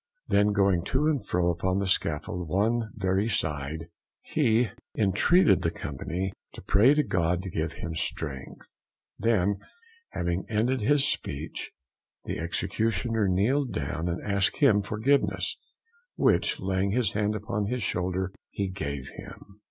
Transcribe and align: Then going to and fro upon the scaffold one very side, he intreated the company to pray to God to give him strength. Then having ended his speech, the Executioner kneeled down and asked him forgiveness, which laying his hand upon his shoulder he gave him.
Then 0.27 0.47
going 0.47 0.83
to 0.85 1.05
and 1.05 1.23
fro 1.23 1.51
upon 1.51 1.77
the 1.77 1.85
scaffold 1.85 2.47
one 2.47 2.89
very 2.95 3.29
side, 3.29 3.85
he 4.23 4.71
intreated 4.95 5.61
the 5.61 5.69
company 5.69 6.33
to 6.53 6.63
pray 6.63 6.95
to 6.95 7.03
God 7.03 7.43
to 7.43 7.51
give 7.51 7.73
him 7.73 7.93
strength. 7.95 8.65
Then 9.19 9.57
having 10.09 10.45
ended 10.49 10.81
his 10.81 11.05
speech, 11.07 11.71
the 12.25 12.39
Executioner 12.39 13.27
kneeled 13.29 13.73
down 13.73 14.09
and 14.09 14.19
asked 14.23 14.57
him 14.57 14.81
forgiveness, 14.81 15.55
which 16.15 16.59
laying 16.59 16.89
his 16.93 17.11
hand 17.11 17.35
upon 17.35 17.67
his 17.67 17.83
shoulder 17.83 18.33
he 18.49 18.69
gave 18.71 19.07
him. 19.09 19.59